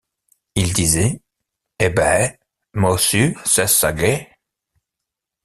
[0.55, 1.21] Il disait:—
[1.79, 2.31] Eh bé!
[2.73, 4.29] moussu, sès sagé?